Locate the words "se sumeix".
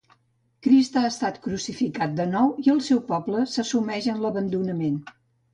3.57-4.09